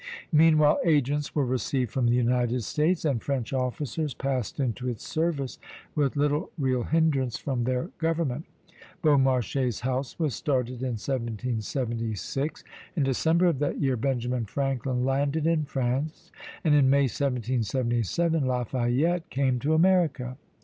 [0.31, 5.59] Meanwhile agents were received from the United States, and French officers passed into its service
[5.93, 8.45] with little real hindrance from their government.
[9.03, 12.63] Beaumarchais' house was started in 1776;
[12.95, 16.31] in December of that year Benjamin Franklin landed in France,
[16.63, 20.35] and in May, 1777, Lafayette came to America.